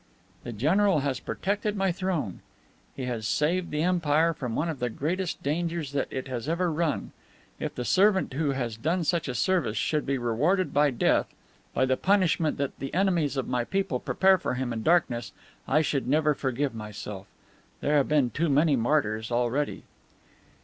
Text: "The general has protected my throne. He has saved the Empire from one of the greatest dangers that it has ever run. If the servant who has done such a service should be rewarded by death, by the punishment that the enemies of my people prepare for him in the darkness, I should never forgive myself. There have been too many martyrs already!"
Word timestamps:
"The 0.43 0.51
general 0.51 1.01
has 1.01 1.19
protected 1.19 1.75
my 1.77 1.91
throne. 1.91 2.39
He 2.95 3.05
has 3.05 3.27
saved 3.27 3.69
the 3.69 3.83
Empire 3.83 4.33
from 4.33 4.55
one 4.55 4.67
of 4.67 4.79
the 4.79 4.89
greatest 4.89 5.43
dangers 5.43 5.91
that 5.91 6.07
it 6.09 6.27
has 6.27 6.49
ever 6.49 6.71
run. 6.71 7.11
If 7.59 7.75
the 7.75 7.85
servant 7.85 8.33
who 8.33 8.53
has 8.53 8.77
done 8.77 9.03
such 9.03 9.27
a 9.27 9.35
service 9.35 9.77
should 9.77 10.07
be 10.07 10.17
rewarded 10.17 10.73
by 10.73 10.89
death, 10.89 11.27
by 11.75 11.85
the 11.85 11.97
punishment 11.97 12.57
that 12.57 12.79
the 12.79 12.91
enemies 12.95 13.37
of 13.37 13.47
my 13.47 13.63
people 13.63 13.99
prepare 13.99 14.39
for 14.39 14.55
him 14.55 14.73
in 14.73 14.79
the 14.79 14.85
darkness, 14.85 15.33
I 15.67 15.83
should 15.83 16.07
never 16.07 16.33
forgive 16.33 16.73
myself. 16.73 17.27
There 17.79 17.97
have 17.97 18.07
been 18.07 18.31
too 18.31 18.49
many 18.49 18.75
martyrs 18.75 19.31
already!" 19.31 19.83